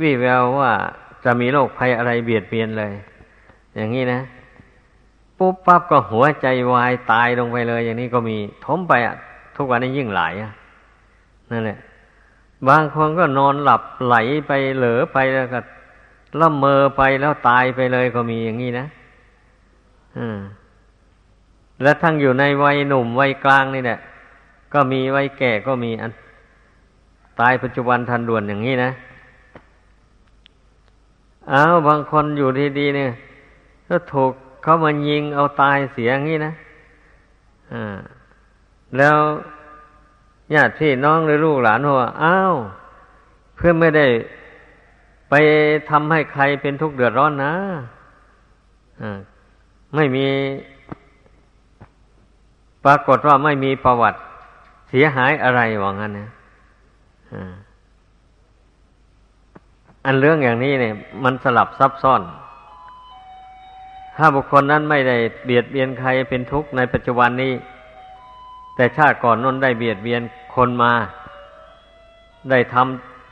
[0.00, 0.72] วี่แววว่า
[1.24, 2.92] จะมีโรคภัยอะไรเบียดเบียนเลย
[3.76, 4.20] อย่างนี้นะ
[5.38, 9.16] ปุ๊บปั๊บก็หัวใจวายตายลงไปเลย อย่างนี้ก็มีทมไปอะ
[9.56, 10.52] ทุกวันนี้ยิ่งหลายอะ
[11.50, 11.78] นั่นแหละ
[12.68, 14.16] บางคนก็นอนหลับไหล
[14.46, 15.60] ไปเหลอไปแล้วก็
[16.40, 18.86] ละเมอไปแล้วตายไปเลยก็มีอย่างนี้นะ
[20.18, 20.38] อืม
[21.82, 23.98] และทั้งอยู่ในวัยหนุ่มวัยกลางนี่แหละ
[24.72, 26.12] ก็มีวัยแก่ก็มีอัน
[27.40, 28.90] ตายปัจจุบันทันด่วนอย่างนี้นะ
[31.52, 33.10] อ้าวบางคนอยู่ดีๆเนี่ย
[33.88, 34.32] ก็ถูก
[34.64, 36.52] เขามายิงเอาตายเสียงนี้นะ
[37.72, 37.96] อ่า
[38.96, 39.16] แล้ว
[40.54, 42.54] ญาติพี่น้องหรือลูกหลานว่าอ้าว
[43.56, 44.06] เพื่อไม่ได้
[45.30, 45.34] ไป
[45.90, 47.54] ทำให้ใครเป็นทุกข์เดือดร้อนนะ
[49.00, 49.18] อ่า
[49.94, 50.26] ไม่มี
[52.84, 54.18] ปรากฏว่าไม่มีประวัติ
[54.88, 56.28] เสียหายอะไรว่างั้นนะ
[57.32, 57.52] อ่า
[60.04, 62.22] อันเรื่องอย่างนี้เนี่ย มันสลับซับซ้อน
[64.16, 67.52] ถ้าบุคคลนั้นไม่ได้เบียดเบียนใครเป็นทุกข์ในปัจจุบันนี้
[68.76, 70.22] แต่ชาติก่อนนั้นได้เบียดเบียน
[70.54, 70.92] คนมา
[72.50, 72.76] ได้ท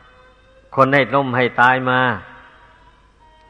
[0.08, 2.00] ำคนให้ล้มให้ตายมา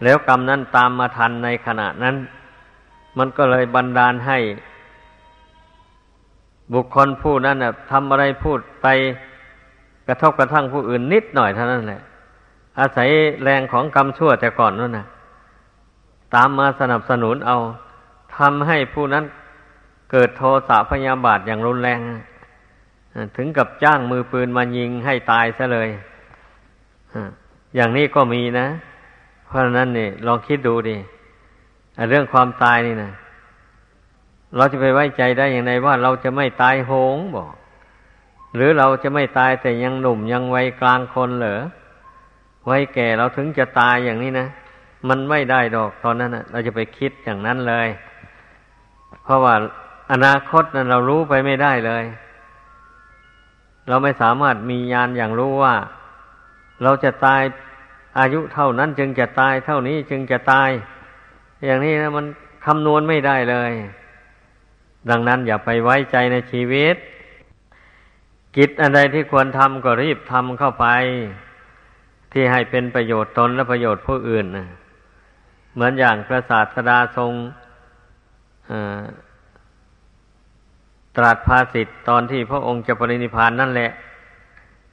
[0.05, 2.17] แล้วกรรมนั้นตามมาทันในขณะนั้น
[3.19, 4.39] มันก็เลยบันดาลให้
[6.73, 7.57] บุคคลผู้นั้น
[7.91, 8.87] ทำอะไรพูดไป
[10.09, 12.03] กระทบกระทั่งผู้อื่นนิดหน่อยเท่านั้นแหละ
[12.81, 13.09] อาศัย
[13.43, 15.07] แรงของกรรมชั่วแต่ก่อนนั่นนะ
[16.35, 17.59] ตามมาสนับสนุนเอา
[18.37, 19.25] ทำให้ผู้นั้น
[20.13, 22.01] เกิดโทสะพยาบาทอย่างรุนแรง
[23.37, 25.89] ถึงกับจ้างมือปืนมายิงให้ตายซะเลย
[27.75, 28.67] อย่างนี้ก็มีนะ
[29.47, 30.97] เพราะนั้นนี่ลองคิดดูดิ
[32.09, 33.13] เรื่องความตายนี่นะ
[34.57, 37.53] เราจะไปไว้ใจได้อย่างไรว่าเราจะไม่ตายโหงบอก
[38.55, 41.61] หรือเราจะไม่ตายแต่ยังหนุ่มยังวัยกลางคนเหรอ
[42.71, 44.47] วัยแก่เราถึงจะตายอย่างนี้นะ
[45.09, 47.89] มันไม่ได้ดอกตอนนั้นเราจะไปคิดอย่างนั้นเลย
[49.25, 49.55] เพราะว่า
[50.13, 52.05] อนาคตนั้นเรารู้ไปไม่ได้เลย
[53.89, 55.75] เราไม่สามารถมีญาณอย่างรู้ว่า
[56.83, 57.43] เราจะตาย
[58.19, 60.71] อายุเท่านั้นจึงจะตายเท่านี้จึงจะตาย
[61.65, 62.27] อย่างนี้นะมัน
[62.65, 63.73] คำนวณไม่ได้เลย
[65.11, 66.97] ดังนั้นอย่าไปไว้ใจในชีวิต
[68.57, 70.87] กิจอะไรที่ควรทำก็รีบทำเข้าไป
[72.33, 74.69] ที่ให้เป็นประโยชน์ตนและประโยชน์ผู้อื่นนะ
[75.75, 77.33] เหมือนอย่างพระศาสดาทรง
[81.17, 83.91] ตรัสภาสิทธ์ตอนที่พระองค์จะปรินิพานนั่นแหละ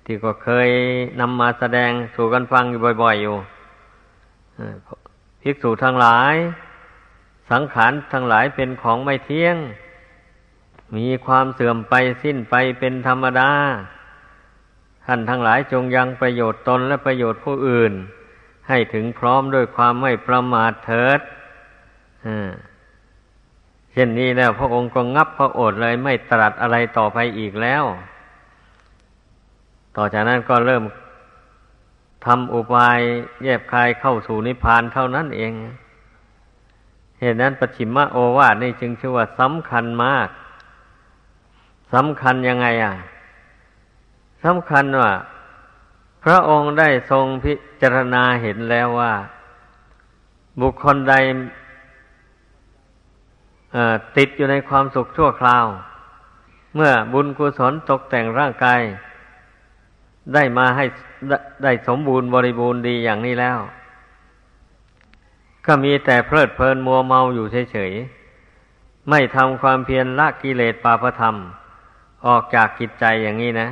[0.05, 0.69] ที่ก็เคย
[1.19, 3.35] นำมาแสดงสู่กันฟังอยู่บ่อย ๆ อยู่
[5.41, 6.35] ภิกษุทั้งหลาย
[7.51, 9.57] สังขารทั้งหลายเป็นของไม่เที่ยง
[10.97, 13.51] มีความเสื่อมไปสิ้นไปเป็นธรรมดา
[15.05, 17.93] ท่านทั้งหลายจงยังประโยชน์ตนและประโยชน์ผู้อื่น
[18.69, 21.19] ให้ถึงพร้อมด้วยความไม่ประมาทเถิด
[23.91, 27.83] เช่นนี้แล้วพระองค์ก็งับพระโอษฐ์เลยไม่ตรัสอะไรต่อไปอีกแล้ว
[29.95, 30.83] ต่อจากนั้นก็เริ่ม
[32.25, 32.99] ทำอุบาย
[33.43, 35.53] แยบคายเข้าสู่นิพพานเท่านั้นเอง
[37.19, 40.27] เหตุนั้นปัจฉิมโอวาทนี่จึงชื่อว่าสำคัญมาก
[41.93, 42.93] สำคัญยังไง อะ
[44.45, 45.11] สำคัญว่า
[46.23, 49.13] พระองค์ได้ทรงพิจารณาเห็นแล้วว่า
[50.61, 51.15] บุคคลใด
[54.17, 55.65] ติดอยู่ในความสุขชั่วคราว
[56.75, 58.81] เมื่อบุญกุศลตกแต่งร่างกาย
[60.33, 60.85] ได้มาให้
[61.63, 63.59] ได้สมบูรณ์บริบูรณ์ดีอย่างนี้แล้ว
[65.65, 71.35] ก็มีแต่เพลิดเพลินมัวเมาอยู่เฉยๆ ไม่ทำความเพียรละกิเลสปาปธรรม
[72.27, 73.69] ออกจากกิจใจอย่างนี้นะ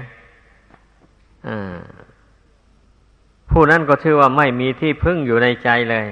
[3.52, 6.08] ผู้นั้นก็ชื่อว่าไม่มีที่พึ่งอยู่ในใจเลย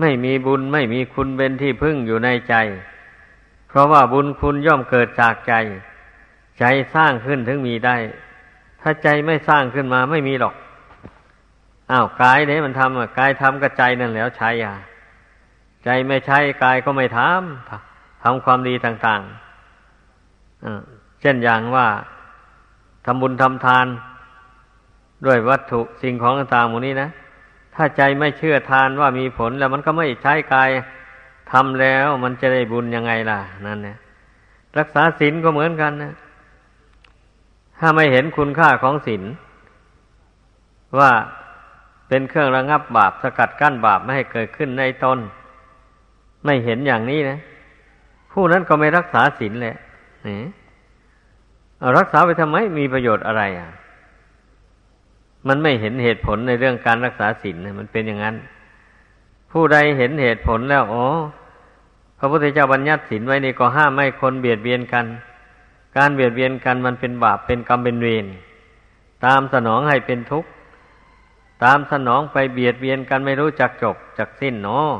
[0.00, 2.54] ไม่มีบุญไม่มีคุณเป็นที่พึ่งอยู่ในใจ
[3.68, 5.54] เพราะว่าบุญคุณย่อมเกิดจากใจ
[6.58, 7.96] ใจสร้างขึ้นถึงมีได้
[8.80, 10.54] ถ้าใจไม่สร้างขึ้นมาไม่มีหรอก
[11.90, 14.76] อ้าวกายเนี่ยมันทำอะกายทำกับใจนั่นแล้วใช้อะ
[15.84, 21.86] ใจไม่ใช้กายก็ไม่ทำทำความดีต่างๆเช่นอย่างว่า
[23.04, 23.86] ทำบุญทำทาน
[25.24, 27.10] ด้วยวัตถุสิ่งของต่างๆหมดนี้นะ
[27.74, 30.70] ถ้าใจไม่เชื่อทานว่ามีผลแล้วมันก็ไม่ใช้กาย
[31.52, 33.98] ทำแล้วมันจะได้บุญยังไงล่ะ นั่นเนี่ย
[34.78, 36.12] รักษาศีลก็เหมือนกันนะ
[37.78, 39.22] ถ้าไม่เห็นคุณค่าของศีล
[40.98, 41.10] ว่า
[42.08, 45.18] เป็นเครื่องระงับบาปสกัดกั้นบาปไม่ให้เกิดขึ้นในตน
[46.44, 47.38] ไม่เห็นอย่างนี้นะ
[48.32, 49.76] ผู้นั้นก็ไม่รักษาศีลแหละ
[50.28, 50.40] นี่
[51.98, 53.68] รักษาไปทำไมมีประโยชน์อะไรอะ
[55.48, 58.36] มันไม่เห็นเหตุผลในเรื่องการรักษาศีลมันเป็นอย่างนั้น
[59.52, 61.06] ผู้ใดเห็นเหตุผลแล้วอ๋อ
[62.18, 65.06] พระพุทธเจ้าบัญญัติศีลไว้นี่ก็ห้ามไม่คนเบียดเบียนกัน
[65.96, 68.26] การเบียดเบียนกันมันเป็นบาปเป็นกรรมเป็นเวร
[69.24, 70.50] ตามสนองให้เป็นทุกข์
[71.64, 74.90] ตามสนองไปเบียดเบียนกันไม่รู้จักจบจักสิ้นเนาะ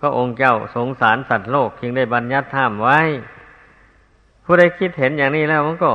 [0.00, 2.98] พระองค์เจ้าสงสารสัตว์โลกจึงได้บัญญัติห้ามไว้
[4.44, 5.90] ผู้ใดคิดเห็นอย่างนี้แล้วมันก็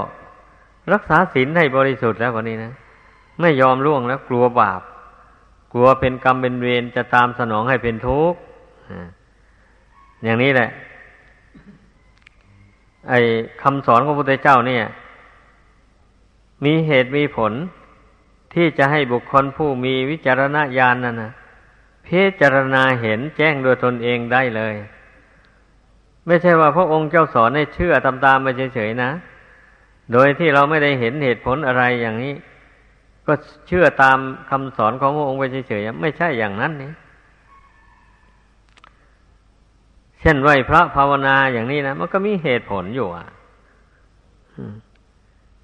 [0.93, 2.73] รักษาศีลให้บริสุทธิ์แล้ววันนี้นะ
[3.43, 4.82] ไม่ยอมล่วงแล้วกลัวบาป
[5.73, 8.39] กลัวเป็นกรรมเป็นเวรจะตามสนองให้เป็นทุกข์
[10.23, 10.69] อย่างนี้แหละ
[13.10, 13.19] ไอ้
[13.62, 14.84] คำสอนของพระพุทธเจ้าเนี่ย
[16.65, 17.53] มีเหตุมีผล
[18.53, 21.32] ที่จะให้บุคคลผู้มีวิจารณญาณนั่นนะ
[22.08, 24.75] พิจารณาเห็นแจ้งโดยตนเองได้เลย
[26.27, 29.12] ไม่ใช่ว่าพระองค์เจ้าสอนให้เชื่อตามๆไปเฉยๆนะ
[30.13, 32.34] โดยที่เราไม่ได้เห็นเหตุผลอะไรอย่างนี้
[33.27, 33.33] ก็
[33.67, 34.17] เชื่อตาม
[34.49, 36.91] คำสอนของพระองค์ไปเฉยๆไม่ใช่อย่างนั้นนี่
[40.19, 43.27] เช่นไหวพระภาวนาอย่างนี้นะมันก็มีเหตุผลอยู่อะ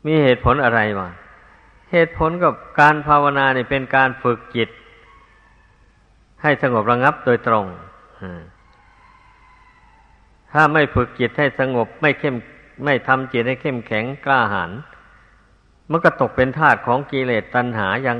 [0.06, 1.10] มีเหตุผลอะไรวะ
[1.91, 4.69] เหตุผลกับการภาวนาเนี่ยเป็นการฝึกจิต
[6.41, 7.65] ให้สงบระงับโดยตรง
[10.52, 12.36] ถ้าไม่ฝึกจิตให้สงบไม่เข้ม
[12.86, 14.72] ไม่ทำจิตให้เข้มแข็งกล้าหาญ
[15.91, 18.17] มันก็ตกเป็นทาสของกิเลสตัณหาอย่าง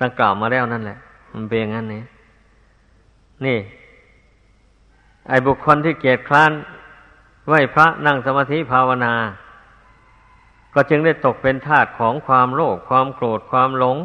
[0.00, 0.98] ตั้งกล่าวมาแล้วนั่นแหละ
[1.32, 2.02] มันเป็นอย่างนั้นนี่
[3.44, 3.58] นี่
[5.28, 6.52] ไอ้บุคคลที่เกียจคร้าน
[7.46, 9.14] ไหวพระนั่งสมาธิภาวนา
[10.74, 13.96] ก็จึงได้ตกเป็นทาสของความโลภความโกรธความหลง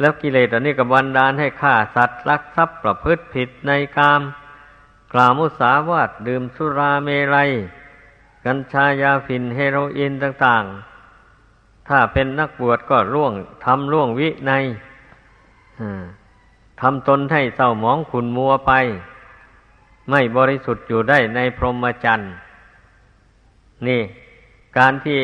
[0.00, 4.22] แล้วกิเลสอันนี้กับวันดานให้ฆ่าสัตว์ลักทรัพย์ประพฤติผิดในกาม
[5.12, 7.50] กล่าวมุสาวาทดื่มสุราเมรัย
[8.44, 10.89] กัญชายาฝิ่นเฮโรอีนต่าง ๆ
[11.90, 13.32] ถ้าเป็นนักบวชก็ร่วง
[13.64, 14.52] ทำร่วงวิใน
[16.80, 18.72] ทำตนให้เศร้าหมองขุนมัวไป
[20.10, 22.32] ไม่บริสุทธิ์อยู่ได้ในพรหมจรรย์
[23.86, 24.00] นี่
[24.78, 25.20] การที่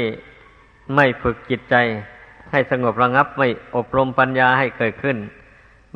[0.95, 1.75] ไม่ฝึกจิตใจ
[2.51, 5.17] ให้สงบระงับไม่อบรมปัญญาให้เกิดขึ้น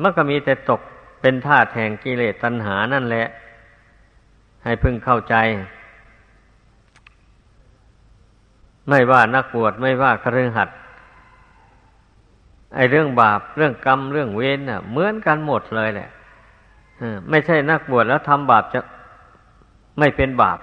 [0.01, 0.81] มันก็มีแต่ตก
[1.21, 3.27] เป็นธาตุแห่งกิเลสตัณหานั่นแหละ
[4.63, 5.35] ให้พึงเข้าใจ
[8.89, 10.77] ไม่ว่านักบวชไม่ว่าคฤหัสถ์
[12.75, 16.09] ไอเรื่องบาปเรื่องกรรมเรื่องเวรน่ะ เหมือนกันหมดเลยแหละ
[17.29, 18.79] ไม่ใช่นักบวชแล้วทำบาปจะ
[19.99, 20.59] ไม่เป็นบาป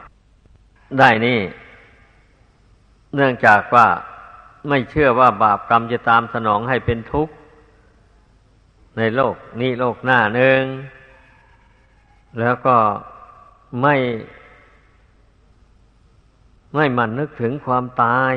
[0.98, 1.40] ได้นี่
[3.14, 3.86] เนื่องจากว่า
[4.68, 7.32] ไม่เชื่อว่าบาปกรรมจะตามสนองให้เป็นทุกข์
[8.98, 10.62] ในโลกนี้โลกหน้าหนึ่ง
[12.40, 12.76] แล้วก็
[13.82, 13.94] ไม่
[16.74, 18.34] ไม่มันนึกถึงความตาย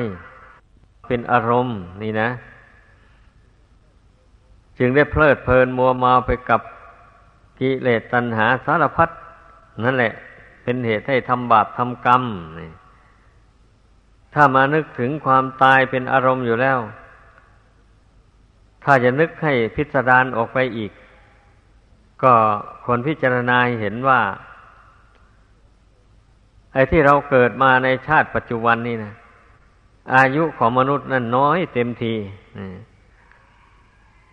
[1.06, 2.28] เป็นอารมณ์นี่นะ
[4.78, 6.60] จึงได้เพลิดเพลินมัวมาไปกับ
[7.58, 9.08] กิเลสตัณหาสารพัด
[9.84, 10.12] นั่นแหละ
[10.62, 12.22] เป็นเหตุให้ทำบาปทำกรรม
[12.60, 12.70] นี่
[14.34, 16.78] ถ้ามานึกถึงความตายเป็นอารมณ์อยู่แล้ว
[18.84, 20.92] ถ้าจะนึกให้พิสดารออกไปอีก
[22.22, 22.34] ก็
[22.86, 24.20] คนพิจารณาเห็นว่า
[26.72, 29.12] ไอ้ที่เราเกิดมาในชาติปัจจุบันนี่นะ
[30.14, 32.14] อายุของมนุษย์นั้นน้อยเต็มที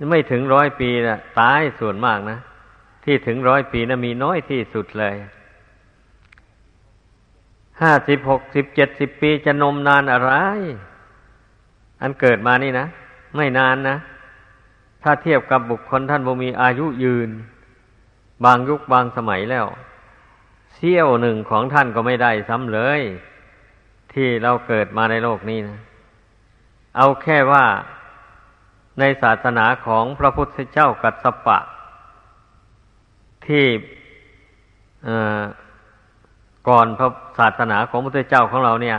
[0.09, 2.37] ไม่ถึงร้อยปีนะตายส่วนมากนะ
[3.03, 5.15] ที่ถึงร้อยปีนะมีน้อยที่สุดเลย
[7.81, 10.31] ห้าสิบหกสิบเจ็ดสิบปีจะนมนานอะไร
[12.01, 12.87] อันเกิดมานี่นะ
[13.35, 13.97] ไม่นานนะ
[15.03, 17.29] ถ้าเทียบกับบุคคลท่านบ่มีอายุยืน
[18.45, 19.65] บางยุคบางสมัยแล้ว
[20.81, 23.01] เสี้ยวหนึ่งของท่านก็ไม่ได้ซ้ำเลย
[24.13, 25.79] ที่เราเกิดมาในโลกนี้นะ
[26.97, 27.65] เอาแค่ว่า
[28.99, 31.57] ในศาสนาของพระพุทธเจ้ากัสสปะ
[33.45, 33.65] ที่
[36.67, 38.97] ก่อนพระศาสนาของพระพุทธเจ้าของเราเนี่ย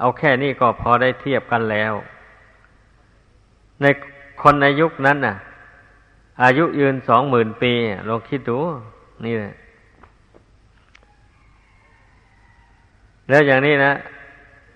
[0.00, 1.92] เอาแค่นี้ก็พอได้เทียบกันแล้ว
[3.80, 3.84] ใน
[4.42, 5.36] คนในยุคนั้นน่ะ
[6.42, 7.72] อายุยืนสองหมื่นปี
[8.08, 8.58] ลองคิดดู
[9.26, 9.54] นี่แหละ
[13.30, 13.92] แล้วอย่างนี้นะ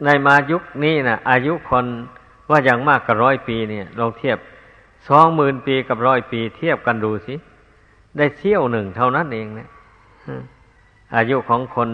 [0.05, 1.87] ในมายุคนี้นะอายุคน
[2.51, 4.38] ว่าอย่างมากกับร้อยปีเนี่ยลองเทียบ
[5.09, 7.35] สองหมื่นปีกับร้อยปี เทียบกันดูสิ
[8.17, 9.69] ได้เที่ยวหนึ่งเท่านั้นเองเนะ
[11.17, 11.88] อายุของคน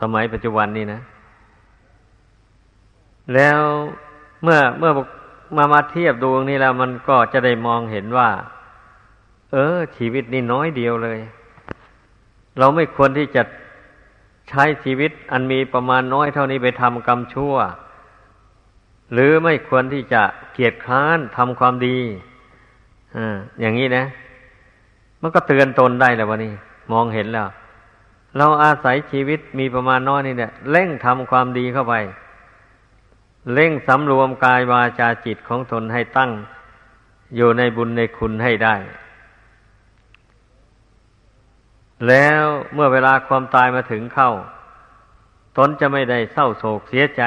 [0.00, 1.00] สมัยปัจจุบันนี้นะ
[3.34, 3.58] แล้ว
[4.42, 4.92] เมื่อเมื่อ
[5.56, 8.28] มามาเทียบดูตรงนี้แล้วมันก็จะได้มองเห็นว่า
[9.52, 11.18] เออ ชีวิตนี่น้อยเดียวเลย
[12.58, 13.42] เราไม่ควรที่จะ
[14.48, 17.54] ใช้ชีวิตอันมีประมาณน้อยเท่านี้ไปทำกรรมชั่ว
[19.12, 21.98] หรือไม่ควรที่จะเกียจค้านทำความดี
[23.16, 24.04] อ่าอย่างนี้นะ
[25.22, 26.52] มันก็เตือนตนได้แล้ววะนี่
[26.92, 27.48] มองเห็นแล้ว
[28.38, 31.94] เราอาศัยชีวิตมีประมาณน้อยนี่เนี่ยเร่งทำความดีเข้าไป
[33.54, 36.30] เร่งสำรวมกายวาจาจิตของตนให้ตั้ง
[37.36, 38.74] อยู่ในบุญในคุณให้ได้
[42.08, 44.30] แล้วเมื่อเวลาความตายมาถึงเข้า
[45.56, 47.22] ตนจะไม่ได้เศร้าโศกเสียใจ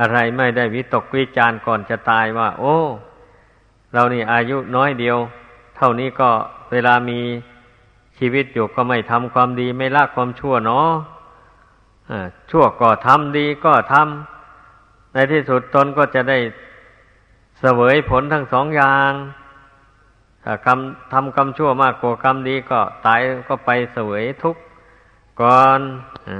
[0.00, 2.76] อะไรไม่ได้วิตกวิจารก่อนจะตายว่า โอ้
[3.92, 5.18] เรานี่อายุน้อยเดียว
[5.76, 6.30] เท่านี้ก็
[6.70, 7.20] เวลามี
[8.18, 10.90] ชีวิตอยู่ก็ไม่ทำความดีไม่ละความชั่วเนาะ
[12.50, 16.38] ชั่วก็ทำดีก็ทำในที่สุดตนก็จะได้
[17.60, 19.10] เสวยผลทั้งสองอย่าง
[20.44, 20.78] ถ้ากรรม
[21.12, 24.62] ทำกรรมชั่วมากกว่ากรรมดีก็ตายก็ไปเสวยทุกข์
[25.40, 25.80] ก่อน
[26.28, 26.30] อ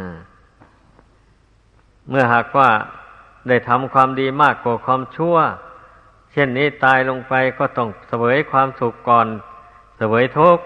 [2.08, 2.68] เมื่อหากว่า
[3.48, 5.36] ได้ทำความดีมากกว่าความชั่ว
[6.32, 9.26] เช่นนี้ตายลงไปก็ต้องเสวยความสุขก่อน
[9.98, 10.64] เสวยทุกข์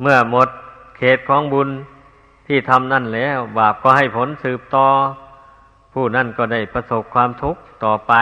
[0.00, 0.48] เมื่อหมด
[0.96, 1.68] เขตของบุญ
[2.46, 4.86] ที่ทำนั่นแล้ว บาปก็ให้ผลสืบต่อ
[5.92, 8.12] ผู้นั่นก็ได้ประสบความทุกข์ต่อไป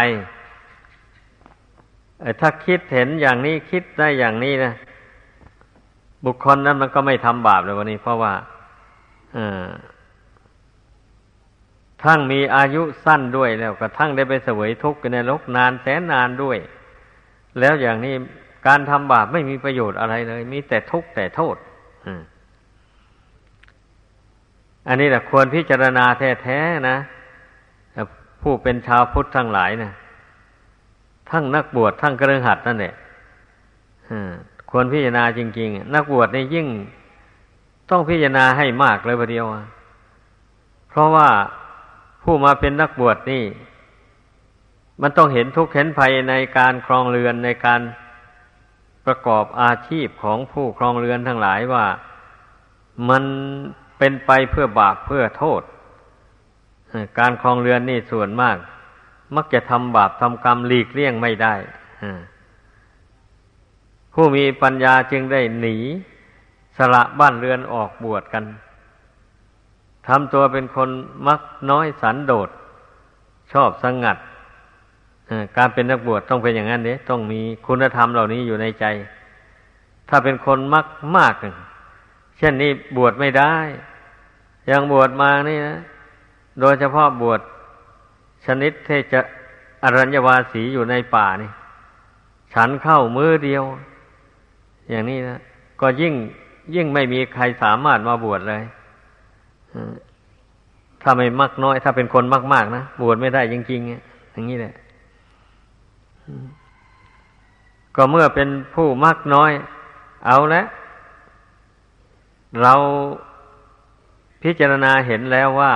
[2.40, 4.72] ถ้าคิดเห็นอย่างนี้คิดได้อย่างนี้นะ
[6.24, 8.33] บุคคลนั้นมันก็ไม่ทำบาปเลยวันนี้ เพราะว่า
[12.02, 16.59] ทั้งมีอายุสั้นด้วยแล้วก็ทั้งได้ไปเสวยทุกข์ในโลกนานแสนนานด้วย
[17.61, 18.14] แล้วอย่างนี้
[18.66, 21.57] การทำบาปไม่มีประโยชน์อะไรเลย มีแต่ทุกข์แต่โทษ
[24.88, 26.05] อันนี้แหละควรพิจารณา
[26.42, 26.96] แท้ๆนะ
[28.42, 29.92] ผู้เป็นชาวพุทธทั้งหลายนะ
[31.31, 32.95] ทั้งนักบวชทั้งกระหัดนั่นแหละ
[34.71, 36.67] ควรพิจารณาจริง ๆ นักบวชนี่ยิ่ง
[37.91, 39.45] ต้องพิจารณาให้มากเลยประเดียว
[40.89, 41.29] เพราะว่า
[42.23, 43.45] ผู้มาเป็นนักบวชนี่
[45.03, 47.81] มันต้องเห็นทุกข์เห็นภัยในการครองเรือนในการ
[49.07, 51.87] ประกอบอาชีพของผู้ครองเรือนทั้งหลายว่า
[53.09, 53.25] มัน
[53.99, 55.62] เป็นไปเพื่อบาปเพื่อโทษ
[57.19, 58.57] การครองเรือนนี่ส่วนมาก
[59.35, 61.55] มักจะทำบาปทำกรรมหลีกเลี่ยงไม่ได้
[64.12, 65.77] ผู้มีปัญญาจึงได้หนี
[66.77, 68.45] สละบ้านเรือนออกบวชกัน
[70.07, 70.89] ทำตัวเป็นคน
[71.27, 72.49] มักน้อยสันโดษ
[73.53, 74.19] ชอบสงัด
[75.57, 78.85] การเป็นนักบวชต้องเป็นอย่างนั้นเนี่ยต้องมีคุณธรรมเหล่านี้อยู่ในใจ
[80.09, 80.87] ถ้าเป็นคนมัก
[81.17, 81.35] มาก
[82.39, 83.55] เช่นนี้บวชไม่ได้
[84.71, 85.79] ยังบวชมานี่นะ
[86.61, 87.41] โดยเฉพาะบวช
[88.46, 89.20] ชนิดเทจะ
[89.82, 91.51] อรัญญวาสีอยู่ในป่านี่
[92.55, 93.64] ฉันเข้ามือเดียว
[94.90, 95.38] อย่างนี้นะ
[95.80, 96.14] ก็ยิ่ง
[96.74, 98.62] ยิ่งไม่มีใครสามารถมาบวชเลย
[101.03, 104.74] ถ้าไม่มักน้อย ถ้าเป็นคนมาก ๆ นะ บวชไม่ได้จริงๆอย่างนี้แหละ
[107.97, 109.53] ก็เมื่อเป็นผู้มักน้อย
[110.26, 110.66] เอาล้ว
[112.62, 112.74] เรา
[114.42, 115.72] พิจารณาเห็นแล้วว่า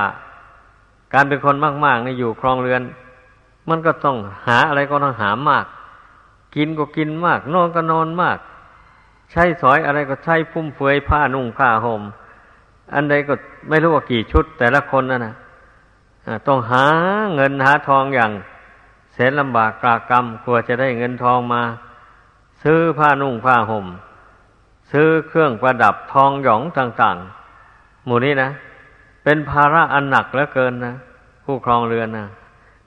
[1.14, 2.82] การเป็นคนมากๆนี่อยู่ครองเรือน
[3.68, 5.66] มันก็ต้องหาอะไรก็ต้องหามาก
[6.54, 8.38] กินก็กินมาก นอนก็นอนมาก
[9.30, 12.02] ใช้สอยอะไรก็ใช้ฟุ่มเฟือยผ้านุ่งผ้าห่ม
[12.94, 13.34] อันใดก็
[13.68, 15.34] ไม่รู้ว่ากี่ชุด แต่ละคนนั่นนะ
[16.46, 16.84] ต้องหา
[17.34, 18.32] เงินหาทองอย่าง
[19.12, 21.62] แสนลำบากกรากรรมกลัวจะได้เงินทองมา
[22.62, 23.86] ซื้อผ้านุ่งผ้าห่ม
[24.92, 27.16] ซื้อเครื่องประดับทองหยองต่าง
[27.62, 28.48] ๆ หมู่นี้นะ
[29.24, 30.94] เป็นภาระอันหนักเหลือเกินนะ
[31.44, 32.26] ผู้ครองเรือนนะ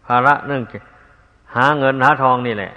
[0.08, 0.84] ภาระเนื่องจาก
[1.56, 2.72] หาเงินหาทองนี่แหละ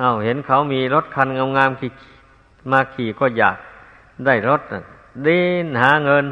[0.00, 1.90] อา้าวเห็นเขามีรถคันงามๆขี่
[2.70, 3.56] มาขี่ก็อยาก
[4.26, 4.60] ได้รถ
[5.26, 6.24] ดิ้นหาเงิน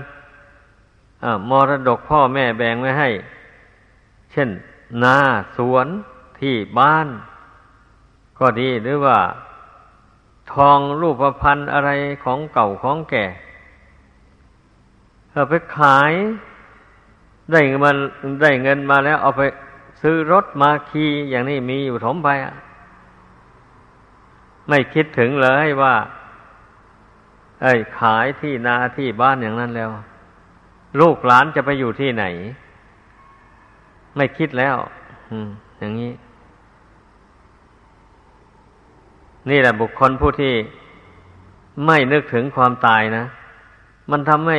[1.50, 3.08] มรดกพ่อแม่แบ่งไว้ให้
[4.32, 4.48] เช่น
[5.02, 5.18] นา
[5.56, 5.86] สวน
[6.40, 7.08] ที่บ้าน
[8.38, 9.18] ก็ดีหรือว่า
[10.52, 11.90] ทองรูปพันธ์อะไร
[12.24, 13.24] ของเก่าของแก่
[15.32, 16.12] เอาไปขาย
[17.52, 17.90] ได้เงินมา
[18.42, 19.42] ได้เงินมาแล้วเอาไป
[20.02, 22.54] ซื้อรถมาขี่อย่างนี้มีอยู่ถมไปอะ
[24.68, 25.94] ไม่คิดถึงเลยว่า
[27.62, 29.90] ไอ้ขายที่นาที่บ้านอย่างนั้นแล้ว
[31.00, 32.24] ลูกหลานจะไปอยู่ที่ไหน
[34.16, 34.76] ไม่คิดแล้ว
[35.30, 36.12] อืมอย่างนี้
[39.50, 40.54] นี่แหละบุคคลผู้ที่
[41.86, 43.24] ไม่นึกถึงความตายนะ
[44.10, 44.58] มันทำให้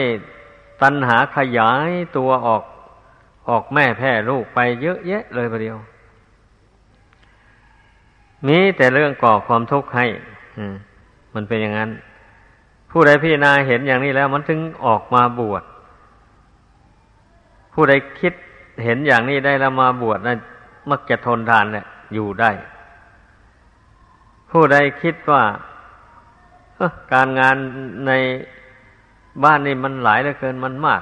[0.82, 2.64] ตัณหาขยายตัวออก
[3.50, 5.78] ออกแม่แพร่ลูกไปเยอะแยะเลยประเดียว
[8.48, 10.06] มีแต่เรื่องก่อความทุกข์ให้
[11.34, 11.90] มันเป็นอย่างนั้น
[12.92, 15.64] ผู้ใดพี่นาเห็นอย่างนี้แล้ว มันถึงออกมาบวช
[17.74, 18.34] ผู้ใดคิด
[18.84, 20.36] เห็นอย่างนี้ได้แล้วมาบวชนะ
[20.90, 22.52] มักจะทนทานแหละอยู่ได้
[24.52, 25.44] ผู้ใดคิดว่า
[27.14, 27.56] การงาน
[28.08, 28.12] ใน
[29.44, 31.02] บ้านนี่มันหลายเหลือเกินมันมาก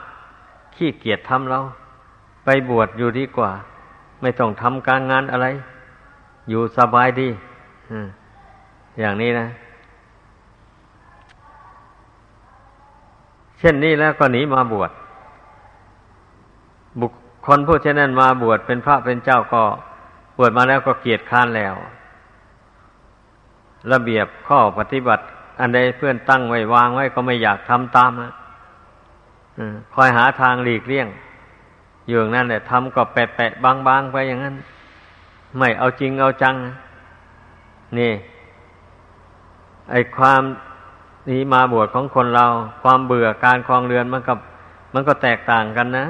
[0.76, 1.60] ขี้เกียจทำเรา
[2.46, 3.52] ไปบวชอยู่ดีกว่า
[4.22, 5.48] ไม่ต้องทำการงานอะไร
[6.50, 7.30] อยู่สบายดี
[9.00, 9.48] อย่างนี้นะ
[13.60, 14.92] เช่นนี้แล้วก็หนีมาบวช
[17.00, 17.12] บุค
[17.46, 19.64] คลผู้เช่นนั้นมาบวชเป็นพระเป็นเจ้าก็
[20.38, 21.76] บวชมาแล้วก็เกียรติค้านแล้ว
[23.92, 25.24] ระเบียบข้อปฏิบัติ
[25.60, 28.32] อันใดเพื่อนตั้งไว้วางไว้ก็ไม่อยากทำตามนะ
[29.94, 31.08] คอยหาทางหลีกเลี่ยง
[32.08, 34.56] อยู่นั่นแหละทำก็แปะแปะบางบางไปอย่างนั้น
[35.58, 36.56] ไม่เอาจริงเอาจัง
[37.98, 38.14] นี่
[39.92, 40.42] ไอความ
[41.30, 42.46] นี้มาบวชของคนเรา
[42.84, 44.38] ความเบื่อการคลองเรือนมันกับ
[44.94, 46.06] มันก็แตกต่างกันนะ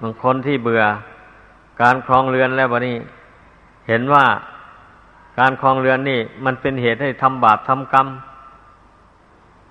[0.00, 0.82] บางคนที่เบื่อ
[1.82, 2.96] การคลองเรือนแล้ววะนี่
[3.88, 4.24] เห็นว่า
[5.38, 8.06] การคลองเรือนนี่ มันเป็นเหตุให้ทำบาปทำกรรม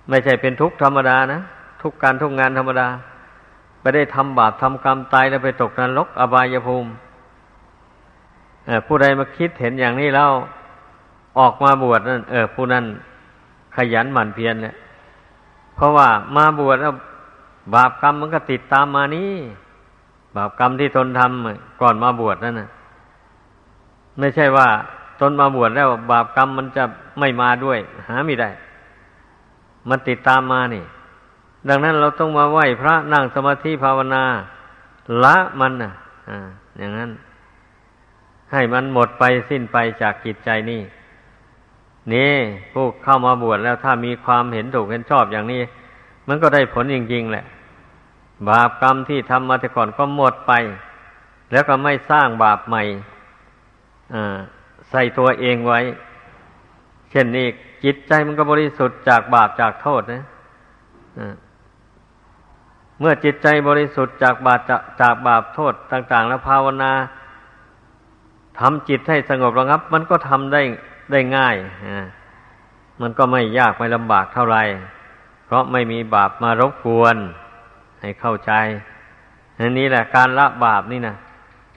[0.10, 1.42] ไม่ใช่เป็นทุกข์ธรรมดานะ
[1.82, 2.88] ทุกการทุกงานธรรมดา
[3.80, 6.90] ไปได้ทำบาปทำกรรมตายแล้วไปตกนรกอบายภูมิ
[8.88, 10.32] ผู้ใดมาคิดเห็นอย่างนี้แล้ว
[11.40, 12.86] ออกมาบวชนั่นเออผู้นั้น
[13.76, 14.76] ขยันหมั่นเพียรเนี่ย
[15.76, 16.94] เพราะว่ามาบวชแล้ว
[17.76, 19.32] บาปกรรมมันก็ติดตามมานี่
[20.36, 22.70] บาปกรรมที่ตนทำก่อนมาบวชนั่นนะ
[24.20, 24.68] ไม่ใช่ว่า
[25.22, 26.84] ตนมาบวชแล้วบาปกรรมมันจะ
[27.20, 28.50] ไม่มาด้วย หาไม่ได้
[29.90, 30.84] มันติดตามมานี่
[31.70, 34.24] ดังนั้นเราต้องมาไหว้พระนั่งสมาธิภาวนา
[35.24, 35.92] ละมันนะ
[36.30, 36.48] อ่า
[36.80, 37.12] อย่างนั้น
[38.52, 40.82] ให้มันหมดไปสิ้นไปจากกิจใจนี่
[42.14, 42.34] นี่
[42.74, 45.62] ผู้เข้ามาบวชแล้วถ้ามีความเห็นถูกเห็นชอบอย่างนี้
[46.28, 47.46] มันก็ได้ผลจริงๆแหละ
[48.50, 50.54] บาปกรรมที่ทำมาแต่ก่อนก็หมดไป
[51.52, 52.84] แล้วก็ไม่สร้างบาปใหม่
[54.16, 54.38] อ่า
[54.92, 55.80] ใส่ตัวเองไว้
[57.12, 57.48] เช่นนี้
[57.84, 60.24] จิตใจมันก็บริสุทธิ์จากบาปจากโทษนะ
[63.00, 64.60] เมื่อจิตใจบริสุทธิ์จากบาป
[65.02, 66.92] จากบาปโทษต่าง ๆ แล้วภาวนา
[68.60, 70.62] ทำจิตให้สงบระงับ มันก็ทำได้
[71.12, 71.56] ได้ง่าย
[73.02, 74.64] มันก็ไม่ยากไม่ลำบากเท่าไหร่
[75.46, 77.16] เพราะไม่มีบาปมารบกวน
[78.02, 78.52] ให้เข้าใจ
[79.60, 81.16] อันนี้แหละการละบาปนี่นะ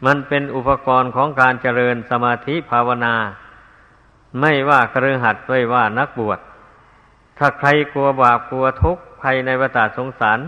[0.07, 3.14] มันเป็นอุปกรณ์ของการเจริญสมาธิภาวนา
[4.40, 6.38] ไม่ว่าครือหัดไม่ว่านักบวช
[7.38, 10.38] ถ้าใครกลัวบาปกลัวทุกข์ภัยในวัฏสงสาร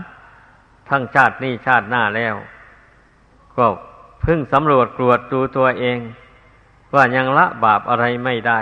[0.89, 2.35] ทั้งชาตินี้ชาติหน้าแล้ว
[3.57, 3.65] ก็
[4.25, 5.99] พึ่งสำรวจกรวดดูตัวเอง
[6.95, 8.61] ว่ายังละบาปอะไรไม่ได้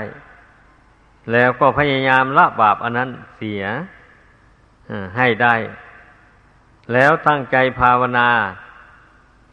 [1.31, 3.63] แล้วก็พยายามละบาปอันนั้นเสีย
[5.17, 5.55] ให้ได้
[6.93, 8.29] แล้วตั้งใจภาวนา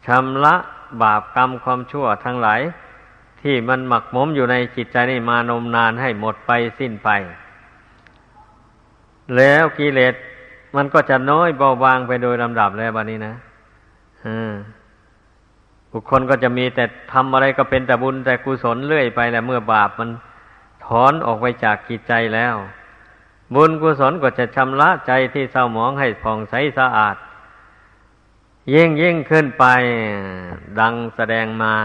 [0.05, 0.55] ชำระ
[1.03, 2.61] บาปกรรมความชั่วทั้งหลาย
[3.41, 7.09] ที่มันหมักหมมอยู่ในจิตใจนี่มานมนานให้หมดไปสิ้นไป
[9.37, 10.15] แล้วกิเลส
[10.75, 13.33] มันก็จะน้อยเบาบางไปโดยลำดับแล้วบัดนี้นะ
[15.91, 16.83] บุคคลก็จะมีแต่
[17.13, 20.09] ทำอะไรก็เป็นแต่บุญแต่กุศลเรื่อยไปแหละเมื่อบาปมัน
[20.85, 22.55] ถอนออกไปจากกิจใจแล้ว
[23.55, 27.15] บุญกุศลก็จะชำระใจที่เศร้าหมองให้ผ่องใสสะอาด
[28.73, 29.65] ยิ่งยิ่งขึ้นไป
[30.79, 31.75] ดังแสดงมา